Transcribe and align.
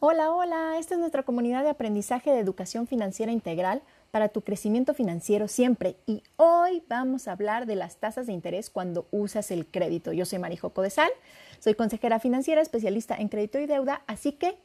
Hola, 0.00 0.30
hola, 0.32 0.78
esta 0.78 0.94
es 0.94 1.00
nuestra 1.00 1.24
comunidad 1.24 1.64
de 1.64 1.70
aprendizaje 1.70 2.30
de 2.30 2.38
educación 2.38 2.86
financiera 2.86 3.32
integral 3.32 3.82
para 4.12 4.28
tu 4.28 4.42
crecimiento 4.42 4.94
financiero 4.94 5.48
siempre. 5.48 5.96
Y 6.06 6.22
hoy 6.36 6.84
vamos 6.88 7.26
a 7.26 7.32
hablar 7.32 7.66
de 7.66 7.74
las 7.74 7.96
tasas 7.96 8.28
de 8.28 8.32
interés 8.32 8.70
cuando 8.70 9.08
usas 9.10 9.50
el 9.50 9.66
crédito. 9.66 10.12
Yo 10.12 10.24
soy 10.24 10.38
Marijo 10.38 10.70
Codesal, 10.70 11.10
soy 11.58 11.74
consejera 11.74 12.20
financiera, 12.20 12.60
especialista 12.60 13.16
en 13.16 13.26
crédito 13.26 13.58
y 13.58 13.66
deuda, 13.66 14.02
así 14.06 14.30
que 14.30 14.56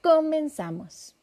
comenzamos. 0.00 1.17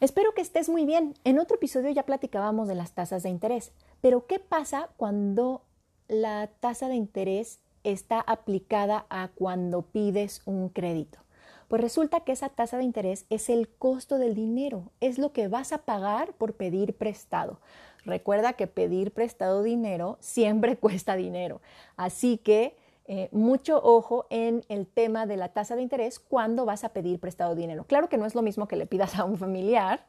Espero 0.00 0.32
que 0.32 0.42
estés 0.42 0.68
muy 0.68 0.86
bien. 0.86 1.14
En 1.24 1.40
otro 1.40 1.56
episodio 1.56 1.90
ya 1.90 2.04
platicábamos 2.04 2.68
de 2.68 2.76
las 2.76 2.92
tasas 2.92 3.24
de 3.24 3.30
interés, 3.30 3.72
pero 4.00 4.28
¿qué 4.28 4.38
pasa 4.38 4.90
cuando 4.96 5.62
la 6.06 6.46
tasa 6.60 6.88
de 6.88 6.94
interés 6.94 7.58
está 7.82 8.20
aplicada 8.20 9.06
a 9.10 9.26
cuando 9.34 9.82
pides 9.82 10.42
un 10.44 10.68
crédito? 10.68 11.18
Pues 11.66 11.82
resulta 11.82 12.20
que 12.20 12.30
esa 12.30 12.48
tasa 12.48 12.78
de 12.78 12.84
interés 12.84 13.26
es 13.28 13.50
el 13.50 13.68
costo 13.68 14.18
del 14.18 14.36
dinero, 14.36 14.92
es 15.00 15.18
lo 15.18 15.32
que 15.32 15.48
vas 15.48 15.72
a 15.72 15.78
pagar 15.78 16.32
por 16.34 16.54
pedir 16.54 16.96
prestado. 16.96 17.60
Recuerda 18.04 18.52
que 18.52 18.68
pedir 18.68 19.10
prestado 19.10 19.64
dinero 19.64 20.16
siempre 20.20 20.76
cuesta 20.78 21.16
dinero, 21.16 21.60
así 21.96 22.38
que 22.38 22.76
eh, 23.10 23.30
mucho 23.32 23.80
ojo 23.82 24.26
en 24.28 24.64
el 24.68 24.86
tema 24.86 25.24
de 25.24 25.38
la 25.38 25.48
tasa 25.48 25.74
de 25.76 25.82
interés 25.82 26.18
cuando 26.18 26.66
vas 26.66 26.84
a 26.84 26.90
pedir 26.90 27.18
prestado 27.18 27.54
dinero. 27.54 27.84
Claro 27.84 28.10
que 28.10 28.18
no 28.18 28.26
es 28.26 28.34
lo 28.34 28.42
mismo 28.42 28.68
que 28.68 28.76
le 28.76 28.84
pidas 28.86 29.18
a 29.18 29.24
un 29.24 29.38
familiar 29.38 30.04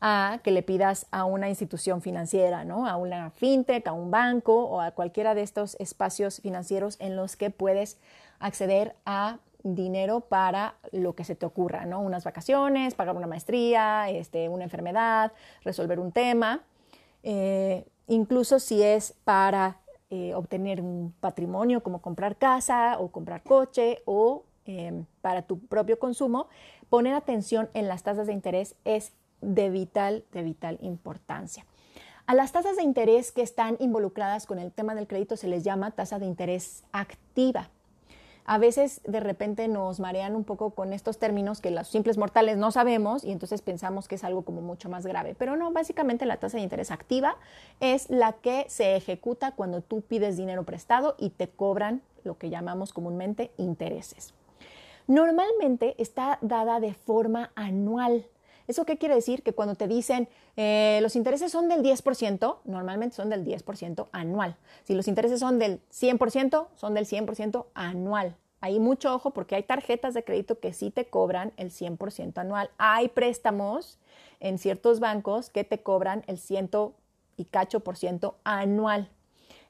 a 0.00 0.40
que 0.42 0.50
le 0.50 0.62
pidas 0.62 1.06
a 1.10 1.24
una 1.24 1.48
institución 1.48 2.00
financiera, 2.00 2.64
¿no? 2.64 2.86
A 2.86 2.96
una 2.96 3.30
fintech, 3.30 3.86
a 3.86 3.92
un 3.92 4.10
banco 4.10 4.64
o 4.64 4.80
a 4.80 4.92
cualquiera 4.92 5.34
de 5.34 5.42
estos 5.42 5.76
espacios 5.80 6.40
financieros 6.40 6.96
en 7.00 7.16
los 7.16 7.36
que 7.36 7.50
puedes 7.50 7.98
acceder 8.38 8.94
a 9.04 9.38
dinero 9.62 10.20
para 10.20 10.76
lo 10.92 11.14
que 11.14 11.24
se 11.24 11.34
te 11.34 11.44
ocurra, 11.44 11.84
¿no? 11.84 12.00
Unas 12.00 12.24
vacaciones, 12.24 12.94
pagar 12.94 13.16
una 13.16 13.26
maestría, 13.26 14.08
este, 14.08 14.48
una 14.48 14.64
enfermedad, 14.64 15.32
resolver 15.64 15.98
un 15.98 16.12
tema, 16.12 16.62
eh, 17.24 17.84
incluso 18.06 18.60
si 18.60 18.82
es 18.82 19.14
para 19.24 19.78
eh, 20.10 20.34
obtener 20.34 20.80
un 20.80 21.14
patrimonio 21.20 21.82
como 21.82 22.00
comprar 22.00 22.36
casa 22.36 22.96
o 22.98 23.08
comprar 23.08 23.42
coche 23.42 24.02
o 24.04 24.44
em, 24.64 25.04
para 25.20 25.42
tu 25.42 25.58
propio 25.60 25.98
consumo, 25.98 26.48
poner 26.88 27.14
atención 27.14 27.68
en 27.74 27.88
las 27.88 28.02
tasas 28.02 28.26
de 28.26 28.32
interés 28.32 28.74
es 28.84 29.12
de 29.40 29.70
vital, 29.70 30.24
de 30.32 30.42
vital 30.42 30.78
importancia. 30.80 31.64
A 32.26 32.34
las 32.34 32.52
tasas 32.52 32.76
de 32.76 32.82
interés 32.82 33.32
que 33.32 33.42
están 33.42 33.76
involucradas 33.80 34.46
con 34.46 34.58
el 34.58 34.72
tema 34.72 34.94
del 34.94 35.06
crédito 35.06 35.36
se 35.36 35.48
les 35.48 35.64
llama 35.64 35.92
tasa 35.92 36.18
de 36.18 36.26
interés 36.26 36.84
activa 36.92 37.70
a 38.48 38.56
veces 38.56 39.02
de 39.04 39.20
repente 39.20 39.68
nos 39.68 40.00
marean 40.00 40.34
un 40.34 40.42
poco 40.42 40.70
con 40.70 40.94
estos 40.94 41.18
términos 41.18 41.60
que 41.60 41.70
los 41.70 41.86
simples 41.86 42.16
mortales 42.16 42.56
no 42.56 42.70
sabemos 42.70 43.22
y 43.22 43.30
entonces 43.30 43.60
pensamos 43.60 44.08
que 44.08 44.14
es 44.14 44.24
algo 44.24 44.40
como 44.40 44.62
mucho 44.62 44.88
más 44.88 45.04
grave. 45.04 45.36
Pero 45.38 45.54
no, 45.56 45.70
básicamente 45.70 46.24
la 46.24 46.38
tasa 46.38 46.56
de 46.56 46.62
interés 46.62 46.90
activa 46.90 47.36
es 47.80 48.08
la 48.08 48.32
que 48.32 48.64
se 48.68 48.96
ejecuta 48.96 49.52
cuando 49.52 49.82
tú 49.82 50.00
pides 50.00 50.38
dinero 50.38 50.64
prestado 50.64 51.14
y 51.18 51.28
te 51.28 51.48
cobran 51.48 52.00
lo 52.24 52.38
que 52.38 52.48
llamamos 52.48 52.94
comúnmente 52.94 53.50
intereses. 53.58 54.32
Normalmente 55.06 55.94
está 55.98 56.38
dada 56.40 56.80
de 56.80 56.94
forma 56.94 57.50
anual. 57.54 58.24
¿Eso 58.68 58.84
qué 58.84 58.98
quiere 58.98 59.14
decir? 59.14 59.42
Que 59.42 59.54
cuando 59.54 59.74
te 59.74 59.88
dicen 59.88 60.28
eh, 60.56 61.00
los 61.02 61.16
intereses 61.16 61.50
son 61.50 61.68
del 61.68 61.82
10%, 61.82 62.58
normalmente 62.64 63.16
son 63.16 63.30
del 63.30 63.44
10% 63.44 64.08
anual. 64.12 64.56
Si 64.84 64.94
los 64.94 65.08
intereses 65.08 65.40
son 65.40 65.58
del 65.58 65.80
100%, 65.90 66.68
son 66.76 66.94
del 66.94 67.06
100% 67.06 67.66
anual. 67.74 68.36
Hay 68.60 68.78
mucho 68.78 69.14
ojo 69.14 69.30
porque 69.30 69.54
hay 69.54 69.62
tarjetas 69.62 70.14
de 70.14 70.24
crédito 70.24 70.58
que 70.58 70.72
sí 70.72 70.90
te 70.90 71.06
cobran 71.06 71.52
el 71.56 71.70
100% 71.70 72.38
anual. 72.38 72.70
Hay 72.76 73.08
préstamos 73.08 73.98
en 74.40 74.58
ciertos 74.58 75.00
bancos 75.00 75.48
que 75.48 75.64
te 75.64 75.82
cobran 75.82 76.24
el 76.26 76.38
100 76.38 76.70
y 77.36 77.44
cacho 77.46 77.80
por 77.80 77.96
ciento 77.96 78.36
anual. 78.44 79.08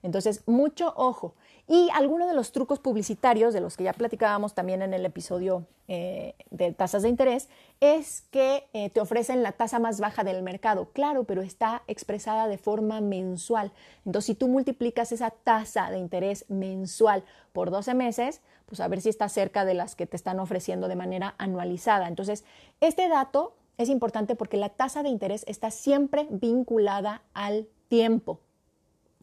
Entonces, 0.03 0.43
mucho 0.47 0.93
ojo. 0.97 1.35
Y 1.71 1.91
algunos 1.93 2.27
de 2.29 2.35
los 2.35 2.51
trucos 2.51 2.79
publicitarios, 2.79 3.53
de 3.53 3.61
los 3.61 3.77
que 3.77 3.85
ya 3.85 3.93
platicábamos 3.93 4.55
también 4.55 4.81
en 4.81 4.95
el 4.95 5.05
episodio 5.05 5.67
eh, 5.87 6.35
de 6.51 6.73
tasas 6.73 7.03
de 7.03 7.11
interés, 7.11 7.51
es 7.81 8.23
que 8.31 8.67
eh, 8.73 8.89
te 8.89 9.01
ofrecen 9.03 9.43
la 9.43 9.53
tasa 9.53 9.79
más 9.79 10.01
baja 10.01 10.25
del 10.25 10.43
mercado. 10.43 10.89
Claro, 10.95 11.25
pero 11.25 11.43
está 11.43 11.83
expresada 11.87 12.49
de 12.49 12.57
forma 12.57 13.03
mensual. 13.03 13.71
Entonces, 14.07 14.25
si 14.29 14.35
tú 14.35 14.49
multiplicas 14.49 15.13
esa 15.13 15.31
tasa 15.31 15.91
de 15.91 15.99
interés 15.99 16.47
mensual 16.49 17.23
por 17.53 17.71
12 17.71 17.93
meses, 17.93 18.41
pues 18.65 18.81
a 18.81 18.89
ver 18.89 19.03
si 19.03 19.11
está 19.11 19.29
cerca 19.29 19.67
de 19.67 19.75
las 19.75 19.95
que 19.95 20.07
te 20.07 20.17
están 20.17 20.41
ofreciendo 20.41 20.89
de 20.89 20.97
manera 20.97 21.35
anualizada. 21.37 22.09
Entonces, 22.09 22.45
este 22.81 23.11
dato 23.11 23.53
es 23.77 23.91
importante 23.91 24.37
porque 24.37 24.57
la 24.57 24.71
tasa 24.71 25.03
de 25.03 25.11
interés 25.11 25.45
está 25.47 25.71
siempre 25.71 26.29
vinculada 26.31 27.21
al 27.35 27.69
tiempo. 27.89 28.41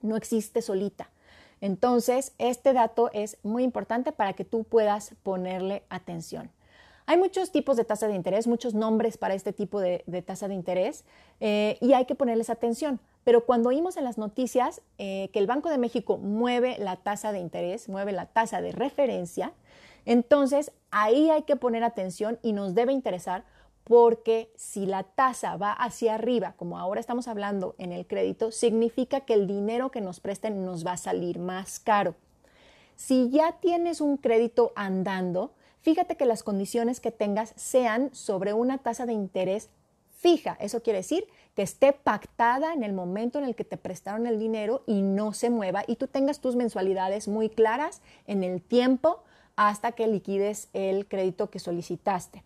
No 0.01 0.15
existe 0.15 0.61
solita. 0.61 1.09
Entonces, 1.61 2.33
este 2.37 2.73
dato 2.73 3.09
es 3.13 3.37
muy 3.43 3.63
importante 3.63 4.11
para 4.11 4.33
que 4.33 4.45
tú 4.45 4.63
puedas 4.63 5.15
ponerle 5.23 5.83
atención. 5.89 6.51
Hay 7.07 7.17
muchos 7.17 7.51
tipos 7.51 7.77
de 7.77 7.85
tasa 7.85 8.07
de 8.07 8.15
interés, 8.15 8.47
muchos 8.47 8.73
nombres 8.73 9.17
para 9.17 9.35
este 9.35 9.53
tipo 9.53 9.79
de, 9.79 10.03
tasa 10.25 10.47
de 10.47 10.55
interés 10.55 11.05
eh, 11.39 11.77
y 11.79 11.93
hay 11.93 12.05
que 12.05 12.15
ponerles 12.15 12.49
atención. 12.49 12.99
Pero 13.23 13.45
cuando 13.45 13.69
oímos 13.69 13.97
en 13.97 14.03
las 14.03 14.17
noticias 14.17 14.81
eh, 14.97 15.29
que 15.31 15.39
el 15.39 15.47
Banco 15.47 15.69
de 15.69 15.77
México 15.77 16.17
mueve 16.17 16.77
la 16.79 16.95
tasa 16.95 17.31
de 17.31 17.39
interés, 17.39 17.89
mueve 17.89 18.11
la 18.11 18.25
tasa 18.25 18.61
de 18.61 18.71
referencia, 18.71 19.53
entonces 20.05 20.71
ahí 20.91 21.29
hay 21.29 21.43
que 21.43 21.55
poner 21.55 21.83
atención 21.83 22.39
y 22.41 22.53
nos 22.53 22.73
debe 22.73 22.93
interesar 22.93 23.43
porque 23.85 24.51
si 24.55 24.87
la 24.87 25.03
tasa 25.03 25.55
va 25.57 25.71
hacia 25.71 26.15
arriba, 26.15 26.55
como 26.57 26.79
ahora 26.79 26.99
estamos 26.99 27.27
hablando 27.27 27.75
en 27.77 27.91
el 27.91 28.07
crédito, 28.07 28.51
significa 28.51 29.21
que 29.21 29.35
el 29.35 29.45
dinero 29.47 29.91
que 29.91 30.01
nos 30.01 30.19
presten 30.19 30.65
nos 30.65 30.85
va 30.85 30.93
a 30.93 30.97
salir 30.97 31.37
más 31.37 31.79
caro. 31.79 32.15
Si 32.95 33.29
ya 33.29 33.53
tienes 33.61 34.01
un 34.01 34.17
crédito 34.17 34.73
andando, 34.75 35.53
fíjate 35.81 36.17
que 36.17 36.25
las 36.25 36.41
condiciones 36.41 36.99
que 36.99 37.11
tengas 37.11 37.53
sean 37.57 38.09
sobre 38.13 38.53
una 38.53 38.79
tasa 38.79 39.05
de 39.05 39.13
interés 39.13 39.69
fija. 40.17 40.57
Eso 40.59 40.81
quiere 40.81 40.99
decir 40.99 41.27
que 41.55 41.61
esté 41.61 41.93
pactada 41.93 42.73
en 42.73 42.83
el 42.83 42.91
momento 42.91 43.37
en 43.37 43.45
el 43.45 43.55
que 43.55 43.65
te 43.65 43.77
prestaron 43.77 44.25
el 44.25 44.39
dinero 44.39 44.81
y 44.87 45.03
no 45.03 45.31
se 45.33 45.51
mueva 45.51 45.83
y 45.85 45.97
tú 45.97 46.07
tengas 46.07 46.39
tus 46.39 46.55
mensualidades 46.55 47.27
muy 47.27 47.49
claras 47.49 48.01
en 48.25 48.43
el 48.43 48.63
tiempo 48.63 49.21
hasta 49.55 49.91
que 49.91 50.07
liquides 50.07 50.69
el 50.73 51.07
crédito 51.07 51.51
que 51.51 51.59
solicitaste. 51.59 52.43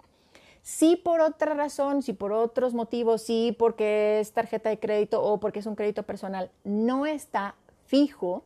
Si 0.70 0.96
por 0.96 1.20
otra 1.20 1.56
razón, 1.56 2.04
si 2.04 2.14
por 2.14 2.32
otros 2.32 2.76
motivos, 2.76 3.24
si 3.24 3.56
porque 3.58 4.20
es 4.20 4.34
tarjeta 4.34 4.70
de 4.70 4.78
crédito 4.78 5.20
o 5.20 5.40
porque 5.40 5.60
es 5.60 5.66
un 5.66 5.76
crédito 5.76 6.04
personal, 6.04 6.52
no 6.64 7.08
está 7.08 7.56
fijo, 7.88 8.44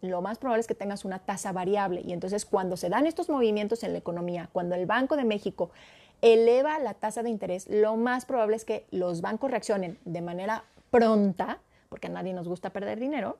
lo 0.00 0.22
más 0.22 0.38
probable 0.38 0.60
es 0.60 0.68
que 0.68 0.76
tengas 0.76 1.04
una 1.04 1.18
tasa 1.18 1.50
variable. 1.50 2.00
Y 2.02 2.12
entonces 2.12 2.46
cuando 2.46 2.76
se 2.76 2.90
dan 2.90 3.08
estos 3.08 3.28
movimientos 3.28 3.82
en 3.82 3.92
la 3.92 3.98
economía, 3.98 4.48
cuando 4.52 4.76
el 4.76 4.86
Banco 4.86 5.16
de 5.16 5.24
México 5.24 5.70
eleva 6.22 6.78
la 6.78 6.94
tasa 6.94 7.24
de 7.24 7.30
interés, 7.30 7.68
lo 7.68 7.96
más 7.96 8.24
probable 8.24 8.54
es 8.54 8.64
que 8.64 8.86
los 8.92 9.20
bancos 9.20 9.50
reaccionen 9.50 9.98
de 10.04 10.22
manera 10.22 10.62
pronta, 10.92 11.58
porque 11.88 12.06
a 12.06 12.10
nadie 12.10 12.34
nos 12.34 12.46
gusta 12.46 12.70
perder 12.70 13.00
dinero, 13.00 13.36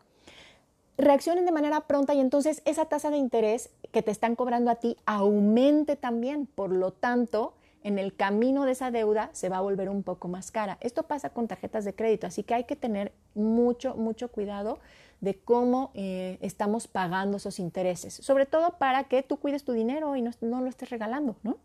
reaccionen 0.99 1.47
de 1.47 1.53
manera 1.53 1.83
pronta 1.83 2.15
y 2.15 2.21
entonces 2.21 2.63
esa 2.65 2.87
tasa 2.87 3.11
de 3.11 3.17
interés 3.17 3.71
que 3.93 4.03
te 4.03 4.11
están 4.11 4.35
cobrando 4.35 4.73
a 4.73 4.75
ti 4.75 4.97
aumente 5.07 5.95
también. 5.95 6.47
Por 6.47 6.73
lo 6.73 6.91
tanto, 6.91 7.55
en 7.85 7.99
el 7.99 8.17
camino 8.17 8.65
de 8.65 8.73
esa 8.73 8.91
deuda 8.91 9.29
se 9.33 9.51
va 9.51 9.59
a 9.59 9.61
volver 9.61 9.91
un 9.91 10.03
poco 10.03 10.27
más 10.27 10.51
cara. 10.51 10.79
Esto 10.81 11.05
pasa 11.05 11.31
con 11.31 11.47
tarjetas 11.47 11.85
de 11.85 11.95
crédito, 11.95 12.27
así 12.27 12.43
que 12.43 12.55
hay 12.55 12.65
que 12.65 12.77
tener 12.77 13.13
mucho, 13.35 13.95
mucho 13.95 14.29
cuidado 14.33 14.81
de 15.21 15.39
cómo 15.39 15.91
eh, 15.95 16.39
estamos 16.41 16.89
pagando 16.89 17.37
esos 17.37 17.59
intereses, 17.59 18.15
sobre 18.15 18.47
todo 18.47 18.79
para 18.79 19.05
que 19.05 19.23
tú 19.23 19.37
cuides 19.37 19.65
tu 19.65 19.73
dinero 19.73 20.17
y 20.17 20.23
no, 20.23 20.33
lo 20.41 20.67
estés 20.67 20.91
regalando, 20.91 21.37
¿no? 21.43 21.59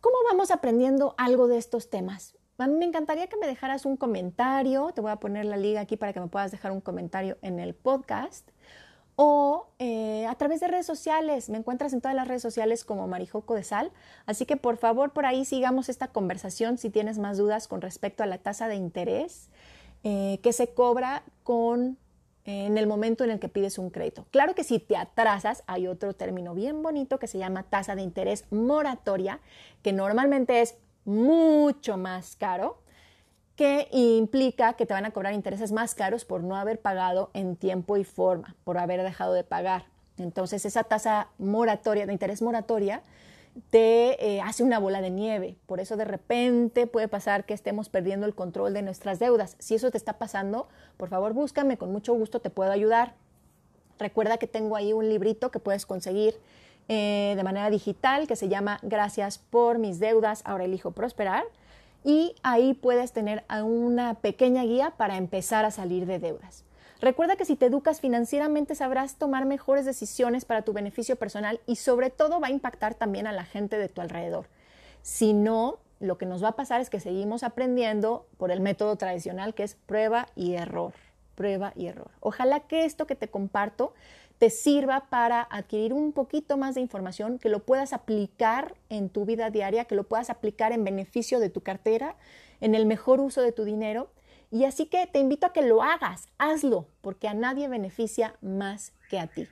¿Cómo 0.00 0.16
vamos 0.30 0.52
aprendiendo 0.52 1.16
algo 1.18 1.48
de 1.48 1.58
estos 1.58 1.90
temas? 1.90 2.36
Me 2.58 2.84
encantaría 2.84 3.26
que 3.26 3.36
me 3.36 3.48
dejaras 3.48 3.84
un 3.84 3.96
comentario, 3.96 4.92
te 4.94 5.00
voy 5.00 5.10
a 5.10 5.16
poner 5.16 5.44
la 5.44 5.56
liga 5.56 5.80
aquí 5.80 5.96
para 5.96 6.12
que 6.12 6.20
me 6.20 6.28
puedas 6.28 6.52
dejar 6.52 6.70
un 6.70 6.80
comentario 6.80 7.36
en 7.42 7.58
el 7.58 7.74
podcast 7.74 8.48
o 9.16 9.68
eh, 9.78 10.26
a 10.26 10.34
través 10.36 10.60
de 10.60 10.68
redes 10.68 10.86
sociales. 10.86 11.48
Me 11.48 11.58
encuentras 11.58 11.92
en 11.92 12.00
todas 12.00 12.14
las 12.14 12.28
redes 12.28 12.42
sociales 12.42 12.84
como 12.84 13.08
Marijoco 13.08 13.54
de 13.54 13.64
Sal. 13.64 13.90
Así 14.26 14.46
que 14.46 14.56
por 14.56 14.76
favor 14.76 15.12
por 15.12 15.26
ahí 15.26 15.44
sigamos 15.44 15.88
esta 15.88 16.08
conversación 16.08 16.78
si 16.78 16.90
tienes 16.90 17.18
más 17.18 17.38
dudas 17.38 17.66
con 17.66 17.80
respecto 17.80 18.22
a 18.22 18.26
la 18.26 18.38
tasa 18.38 18.68
de 18.68 18.76
interés 18.76 19.48
eh, 20.04 20.38
que 20.42 20.52
se 20.52 20.68
cobra 20.68 21.24
con 21.42 21.98
en 22.46 22.78
el 22.78 22.86
momento 22.86 23.24
en 23.24 23.30
el 23.30 23.40
que 23.40 23.48
pides 23.48 23.76
un 23.76 23.90
crédito. 23.90 24.24
Claro 24.30 24.54
que 24.54 24.62
si 24.62 24.78
te 24.78 24.96
atrasas, 24.96 25.64
hay 25.66 25.88
otro 25.88 26.14
término 26.14 26.54
bien 26.54 26.80
bonito 26.80 27.18
que 27.18 27.26
se 27.26 27.38
llama 27.38 27.64
tasa 27.64 27.96
de 27.96 28.02
interés 28.02 28.44
moratoria, 28.52 29.40
que 29.82 29.92
normalmente 29.92 30.60
es 30.60 30.76
mucho 31.04 31.96
más 31.96 32.36
caro, 32.36 32.78
que 33.56 33.88
implica 33.90 34.74
que 34.74 34.86
te 34.86 34.92
van 34.92 35.06
a 35.06 35.10
cobrar 35.10 35.32
intereses 35.32 35.72
más 35.72 35.94
caros 35.94 36.24
por 36.24 36.42
no 36.42 36.56
haber 36.56 36.78
pagado 36.78 37.30
en 37.32 37.56
tiempo 37.56 37.96
y 37.96 38.04
forma, 38.04 38.54
por 38.64 38.78
haber 38.78 39.02
dejado 39.02 39.32
de 39.32 39.44
pagar. 39.44 39.86
Entonces 40.18 40.64
esa 40.64 40.84
tasa 40.84 41.28
moratoria, 41.38 42.06
de 42.06 42.12
interés 42.12 42.42
moratoria, 42.42 43.02
te 43.70 44.24
eh, 44.24 44.42
hace 44.42 44.62
una 44.62 44.78
bola 44.78 45.00
de 45.00 45.10
nieve. 45.10 45.56
Por 45.66 45.80
eso 45.80 45.96
de 45.96 46.04
repente 46.04 46.86
puede 46.86 47.08
pasar 47.08 47.44
que 47.44 47.54
estemos 47.54 47.88
perdiendo 47.88 48.26
el 48.26 48.34
control 48.34 48.74
de 48.74 48.82
nuestras 48.82 49.18
deudas. 49.18 49.56
Si 49.58 49.74
eso 49.74 49.90
te 49.90 49.96
está 49.96 50.14
pasando, 50.14 50.68
por 50.98 51.08
favor 51.08 51.32
búscame, 51.32 51.78
con 51.78 51.90
mucho 51.92 52.14
gusto 52.14 52.40
te 52.40 52.50
puedo 52.50 52.70
ayudar. 52.70 53.14
Recuerda 53.98 54.36
que 54.36 54.46
tengo 54.46 54.76
ahí 54.76 54.92
un 54.92 55.08
librito 55.08 55.50
que 55.50 55.58
puedes 55.58 55.86
conseguir 55.86 56.34
eh, 56.88 57.32
de 57.34 57.42
manera 57.42 57.70
digital 57.70 58.26
que 58.26 58.36
se 58.36 58.48
llama 58.48 58.78
Gracias 58.82 59.38
por 59.38 59.78
mis 59.78 59.98
deudas, 59.98 60.42
ahora 60.44 60.64
elijo 60.64 60.90
prosperar. 60.90 61.44
Y 62.06 62.36
ahí 62.44 62.72
puedes 62.72 63.10
tener 63.10 63.44
una 63.64 64.14
pequeña 64.14 64.62
guía 64.62 64.92
para 64.96 65.16
empezar 65.16 65.64
a 65.64 65.72
salir 65.72 66.06
de 66.06 66.20
deudas. 66.20 66.64
Recuerda 67.00 67.34
que 67.34 67.44
si 67.44 67.56
te 67.56 67.66
educas 67.66 68.00
financieramente 68.00 68.76
sabrás 68.76 69.16
tomar 69.16 69.44
mejores 69.44 69.84
decisiones 69.84 70.44
para 70.44 70.62
tu 70.62 70.72
beneficio 70.72 71.16
personal 71.16 71.60
y 71.66 71.74
sobre 71.74 72.10
todo 72.10 72.38
va 72.38 72.46
a 72.46 72.52
impactar 72.52 72.94
también 72.94 73.26
a 73.26 73.32
la 73.32 73.44
gente 73.44 73.76
de 73.76 73.88
tu 73.88 74.02
alrededor. 74.02 74.46
Si 75.02 75.32
no, 75.32 75.80
lo 75.98 76.16
que 76.16 76.26
nos 76.26 76.44
va 76.44 76.50
a 76.50 76.56
pasar 76.56 76.80
es 76.80 76.90
que 76.90 77.00
seguimos 77.00 77.42
aprendiendo 77.42 78.28
por 78.36 78.52
el 78.52 78.60
método 78.60 78.94
tradicional 78.94 79.52
que 79.52 79.64
es 79.64 79.74
prueba 79.74 80.28
y 80.36 80.54
error, 80.54 80.92
prueba 81.34 81.72
y 81.74 81.88
error. 81.88 82.12
Ojalá 82.20 82.60
que 82.60 82.84
esto 82.84 83.08
que 83.08 83.16
te 83.16 83.26
comparto 83.26 83.94
te 84.38 84.50
sirva 84.50 85.06
para 85.08 85.42
adquirir 85.42 85.92
un 85.92 86.12
poquito 86.12 86.56
más 86.56 86.74
de 86.74 86.80
información, 86.80 87.38
que 87.38 87.48
lo 87.48 87.64
puedas 87.64 87.92
aplicar 87.92 88.74
en 88.88 89.08
tu 89.08 89.24
vida 89.24 89.50
diaria, 89.50 89.86
que 89.86 89.94
lo 89.94 90.04
puedas 90.04 90.30
aplicar 90.30 90.72
en 90.72 90.84
beneficio 90.84 91.40
de 91.40 91.50
tu 91.50 91.62
cartera, 91.62 92.16
en 92.60 92.74
el 92.74 92.86
mejor 92.86 93.20
uso 93.20 93.42
de 93.42 93.52
tu 93.52 93.64
dinero 93.64 94.10
y 94.50 94.64
así 94.64 94.86
que 94.86 95.06
te 95.06 95.18
invito 95.18 95.46
a 95.46 95.52
que 95.52 95.62
lo 95.62 95.82
hagas, 95.82 96.28
hazlo, 96.38 96.86
porque 97.00 97.28
a 97.28 97.34
nadie 97.34 97.68
beneficia 97.68 98.36
más 98.40 98.92
que 99.10 99.18
a 99.18 99.26
ti. 99.26 99.48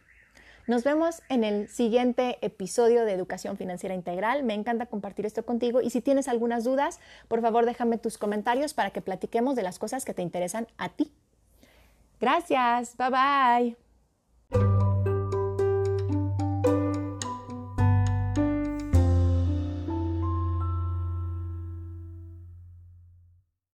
Nos 0.66 0.82
vemos 0.82 1.20
en 1.28 1.44
el 1.44 1.68
siguiente 1.68 2.38
episodio 2.40 3.04
de 3.04 3.12
Educación 3.12 3.58
Financiera 3.58 3.94
Integral. 3.94 4.44
Me 4.44 4.54
encanta 4.54 4.86
compartir 4.86 5.26
esto 5.26 5.44
contigo 5.44 5.82
y 5.82 5.90
si 5.90 6.00
tienes 6.00 6.26
algunas 6.26 6.64
dudas, 6.64 7.00
por 7.28 7.42
favor 7.42 7.66
déjame 7.66 7.98
tus 7.98 8.16
comentarios 8.16 8.72
para 8.72 8.90
que 8.90 9.02
platiquemos 9.02 9.56
de 9.56 9.62
las 9.62 9.78
cosas 9.78 10.06
que 10.06 10.14
te 10.14 10.22
interesan 10.22 10.66
a 10.78 10.88
ti. 10.88 11.12
Gracias, 12.18 12.96
bye 12.96 13.10
bye. 13.10 13.83